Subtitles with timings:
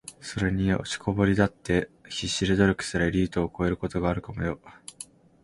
[0.23, 0.79] ｢それによ……
[0.79, 4.59] 落ちこぼれだって必死で努力すりゃエリートを超えることがあるかもよ｣